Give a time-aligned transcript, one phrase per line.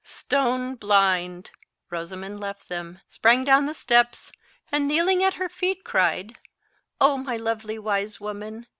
[0.03, 1.51] Stone blind!"
[1.91, 4.31] Rosamond left them, sprang down the steps,
[4.71, 6.39] and kneeling at her feet, cried,
[6.99, 8.65] "Oh, my lovely wise woman!